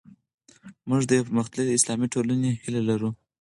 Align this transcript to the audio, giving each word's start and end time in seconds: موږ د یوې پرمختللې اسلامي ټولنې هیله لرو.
موږ 0.89 1.01
د 1.07 1.11
یوې 1.17 1.25
پرمختللې 1.27 1.75
اسلامي 1.77 2.07
ټولنې 2.13 2.49
هیله 2.63 2.81
لرو. 2.89 3.09